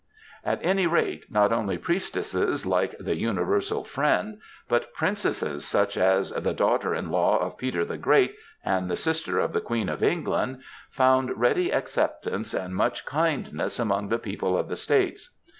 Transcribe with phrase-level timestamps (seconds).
[0.43, 6.55] At any rate, not only Priestesses like the Universal Friend, but Princesses such as *^the
[6.55, 8.33] daughter in law of Peter the Great
[8.65, 10.59] and the sister of the Queen of England,^
[10.89, 15.35] found ready acceptance and much kindness among the people of the States.